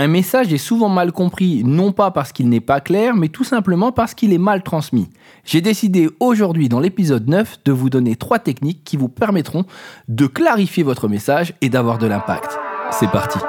[0.00, 3.44] Un message est souvent mal compris, non pas parce qu'il n'est pas clair, mais tout
[3.44, 5.10] simplement parce qu'il est mal transmis.
[5.44, 9.66] J'ai décidé aujourd'hui dans l'épisode 9 de vous donner trois techniques qui vous permettront
[10.08, 12.58] de clarifier votre message et d'avoir de l'impact.
[12.90, 13.40] C'est parti.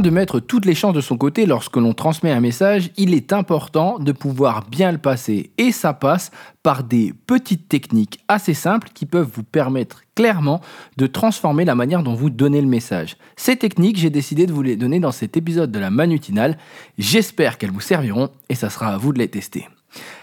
[0.00, 3.32] De mettre toutes les chances de son côté lorsque l'on transmet un message, il est
[3.32, 5.52] important de pouvoir bien le passer.
[5.56, 6.32] Et ça passe
[6.64, 10.60] par des petites techniques assez simples qui peuvent vous permettre clairement
[10.96, 13.16] de transformer la manière dont vous donnez le message.
[13.36, 16.58] Ces techniques, j'ai décidé de vous les donner dans cet épisode de la Manutinale.
[16.98, 19.68] J'espère qu'elles vous serviront et ça sera à vous de les tester.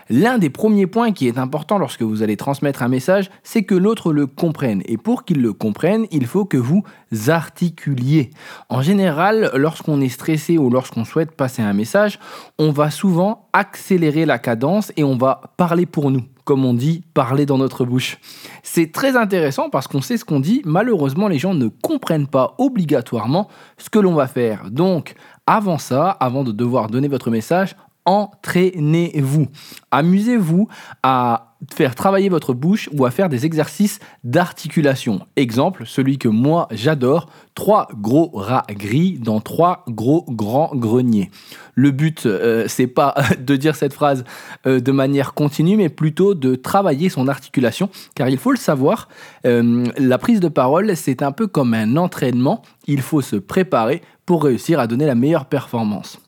[0.10, 3.76] L'un des premiers points qui est important lorsque vous allez transmettre un message, c'est que
[3.76, 4.82] l'autre le comprenne.
[4.86, 6.84] Et pour qu'il le comprenne, il faut que vous
[7.28, 8.32] articuliez.
[8.70, 12.20] En général, lorsqu'on est stressé ou lorsqu'on souhaite passer un message,
[12.60, 17.04] on va souvent accélérer la cadence et on va parler pour nous comme on dit,
[17.14, 18.18] parler dans notre bouche.
[18.64, 20.62] C'est très intéressant parce qu'on sait ce qu'on dit.
[20.66, 23.48] Malheureusement, les gens ne comprennent pas obligatoirement
[23.78, 24.70] ce que l'on va faire.
[24.70, 25.14] Donc,
[25.46, 29.48] avant ça, avant de devoir donner votre message, entraînez-vous.
[29.92, 30.68] Amusez-vous
[31.04, 35.22] à faire travailler votre bouche ou à faire des exercices d'articulation.
[35.36, 41.30] Exemple, celui que moi j'adore, trois gros rats gris dans trois gros grands greniers.
[41.76, 44.24] Le but, euh, c'est pas de dire cette phrase
[44.66, 49.08] euh, de manière continue, mais plutôt de travailler son articulation, car il faut le savoir,
[49.46, 54.02] euh, la prise de parole, c'est un peu comme un entraînement, il faut se préparer
[54.26, 56.20] pour réussir à donner la meilleure performance.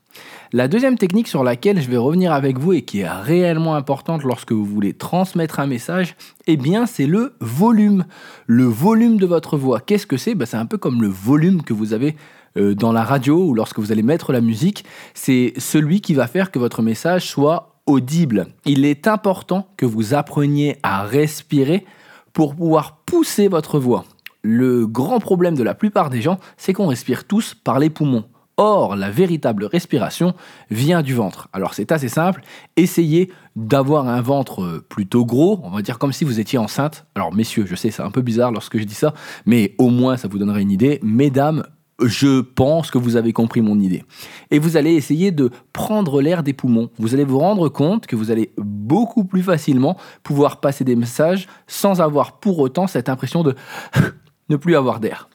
[0.55, 4.21] La deuxième technique sur laquelle je vais revenir avec vous et qui est réellement importante
[4.21, 8.05] lorsque vous voulez transmettre un message, eh c'est le volume.
[8.45, 9.79] Le volume de votre voix.
[9.79, 10.35] Qu'est-ce que c'est?
[10.35, 12.15] Ben, C'est un peu comme le volume que vous avez
[12.55, 14.85] euh, dans la radio ou lorsque vous allez mettre la musique.
[15.15, 18.45] C'est celui qui va faire que votre message soit audible.
[18.65, 21.83] Il est important que vous appreniez à respirer
[22.31, 24.05] pour pouvoir pousser votre voix.
[24.43, 28.25] Le grand problème de la plupart des gens, c'est qu'on respire tous par les poumons.
[28.57, 30.35] Or, la véritable respiration
[30.69, 31.49] vient du ventre.
[31.53, 32.41] Alors c'est assez simple,
[32.75, 37.07] essayez d'avoir un ventre euh, plutôt gros, on va dire comme si vous étiez enceinte.
[37.15, 39.15] Alors messieurs, je sais, c'est un peu bizarre lorsque je dis ça,
[39.47, 40.99] mais au moins ça vous donnerait une idée.
[41.01, 41.63] Mesdames,
[41.99, 44.03] je pense que vous avez compris mon idée.
[44.51, 46.89] Et vous allez essayer de prendre l'air des poumons.
[46.97, 51.47] Vous allez vous rendre compte que vous allez beaucoup plus facilement pouvoir passer des messages
[51.67, 53.55] sans avoir pour autant cette impression de
[54.49, 55.29] ne plus avoir d'air.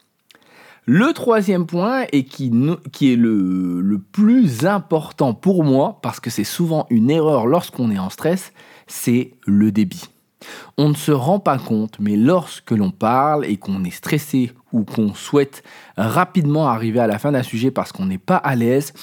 [0.85, 6.87] Le troisième point, et qui, est le, plus important pour moi, parce que c'est souvent
[6.89, 8.53] une erreur lorsqu'on est en stress,
[8.87, 10.09] c'est le débit.
[10.77, 14.83] On ne se rend pas compte, mais lorsque l'on parle et qu'on est stressé ou
[14.83, 15.63] qu'on souhaite
[15.97, 18.93] rapidement arriver à la fin d'un sujet parce qu'on n'est pas à l'aise,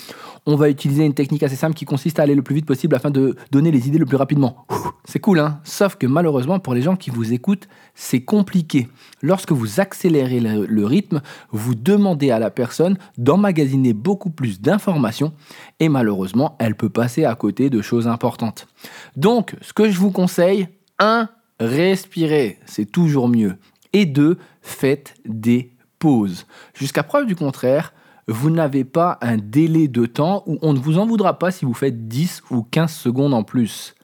[0.47, 2.95] on va utiliser une technique assez simple qui consiste à aller le plus vite possible
[2.95, 4.65] afin de donner les idées le plus rapidement.
[5.05, 8.89] C'est cool, hein Sauf que malheureusement, pour les gens qui vous écoutent, c'est compliqué.
[9.23, 11.21] Lorsque vous accélérez le, rythme,
[11.51, 15.33] vous demandez à la personne d'emmagasiner beaucoup plus d'informations
[15.81, 18.69] et malheureusement, elle peut passer à côté de choses importantes.
[19.17, 20.69] Donc, ce que je vous conseille,
[20.99, 21.29] 1.
[21.61, 23.57] Respirez, c'est toujours mieux.
[23.93, 24.39] Et 2.
[24.63, 26.47] Faites des pauses.
[26.75, 27.93] Jusqu'à preuve du contraire,
[28.29, 31.65] vous n'avez pas un délai de temps où on ne vous en voudra pas si
[31.65, 33.95] vous faites 10 ou 15 secondes en plus.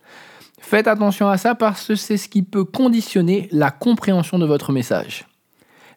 [0.61, 4.73] Faites attention à ça parce que c'est ce qui peut conditionner la compréhension de votre
[4.73, 5.27] message.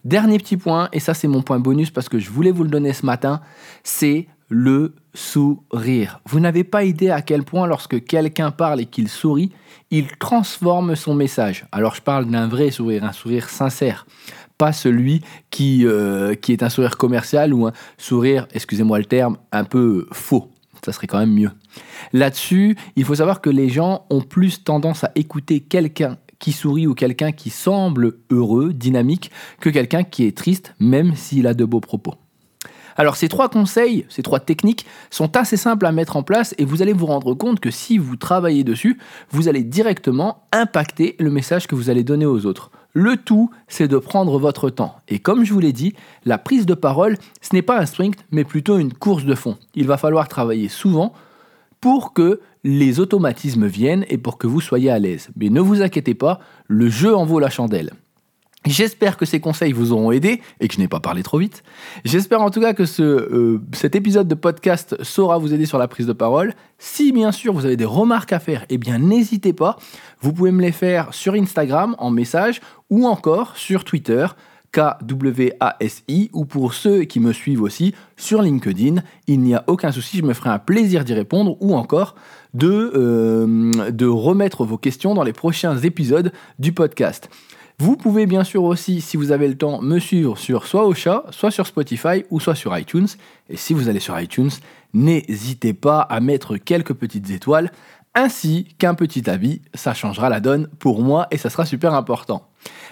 [0.04, 2.70] Dernier petit point, et ça c'est mon point bonus parce que je voulais vous le
[2.70, 3.42] donner ce matin,
[3.84, 6.20] c'est le sourire.
[6.26, 9.52] Vous n'avez pas idée à quel point lorsque quelqu'un parle et qu'il sourit,
[9.92, 11.66] il transforme son message.
[11.72, 14.06] Alors je parle d'un vrai sourire, un sourire sincère
[14.58, 19.38] pas celui qui, euh, qui est un sourire commercial ou un sourire, excusez-moi le terme,
[19.52, 20.50] un peu faux.
[20.84, 21.52] Ça serait quand même mieux.
[22.14, 26.86] Là-dessus, il faut savoir que les gens ont plus tendance à écouter quelqu'un qui sourit
[26.86, 31.66] ou quelqu'un qui semble heureux, dynamique, que quelqu'un qui est triste, même s'il a de
[31.66, 32.14] beaux propos.
[32.96, 36.66] Alors ces trois conseils, ces trois techniques sont assez simples à mettre en place et
[36.66, 38.98] vous allez vous rendre compte que si vous travaillez dessus,
[39.32, 42.72] vous allez directement impacter le message que vous allez donner aux autres.
[42.94, 44.96] Le tout, c'est de prendre votre temps.
[45.10, 45.94] Et comme je vous l'ai dit,
[46.24, 49.58] la prise de parole, ce n'est pas un sprint, mais plutôt une course de fond.
[49.74, 51.12] Il va falloir travailler souvent
[51.82, 55.28] pour que les automatismes viennent et pour que vous soyez à l'aise.
[55.36, 57.92] Mais ne vous inquiétez pas, le jeu en vaut la chandelle.
[58.66, 61.64] J'espère que ces conseils vous auront aidé et que je n'ai pas parlé trop vite.
[62.04, 65.88] J'espère en tout cas que euh, cet épisode de podcast saura vous aider sur la
[65.88, 66.54] prise de parole.
[66.80, 69.78] Si bien sûr vous avez des remarques à faire, eh bien n'hésitez pas.
[70.20, 72.60] Vous pouvez me les faire sur Instagram en message
[72.90, 74.26] ou encore sur Twitter
[74.76, 80.18] K-W-A-S-I, ou pour ceux qui me suivent aussi sur LinkedIn, il n'y a aucun souci,
[80.18, 82.16] je me ferai un plaisir d'y répondre, ou encore
[82.54, 87.30] de, euh, de remettre vos questions dans les prochains épisodes du podcast.
[87.78, 91.26] Vous pouvez bien sûr aussi, si vous avez le temps, me suivre sur soit Ocha,
[91.32, 93.08] soit sur Spotify ou soit sur iTunes.
[93.50, 94.52] Et si vous allez sur iTunes,
[94.94, 97.72] n'hésitez pas à mettre quelques petites étoiles
[98.14, 99.62] ainsi qu'un petit avis.
[99.74, 102.48] Ça changera la donne pour moi et ça sera super important.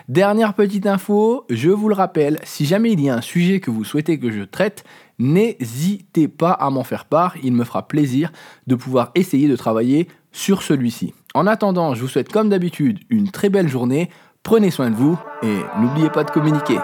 [0.09, 3.71] Dernière petite info, je vous le rappelle, si jamais il y a un sujet que
[3.71, 4.83] vous souhaitez que je traite,
[5.17, 7.35] n'hésitez pas à m'en faire part.
[7.41, 8.33] Il me fera plaisir
[8.67, 11.13] de pouvoir essayer de travailler sur celui-ci.
[11.33, 14.09] En attendant, je vous souhaite comme d'habitude une très belle journée.
[14.43, 16.77] Prenez soin de vous et n'oubliez pas de communiquer.